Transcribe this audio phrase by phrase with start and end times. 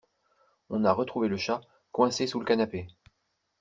[0.71, 2.87] On a retrouvé le chat, coincé sous le canapé.